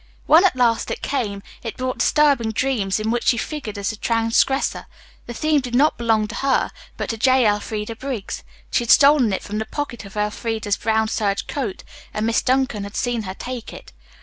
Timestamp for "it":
0.89-1.03, 1.61-1.77, 9.31-9.43, 13.71-13.93